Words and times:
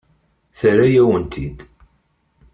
Terra-yawen-t-id. 0.59 1.59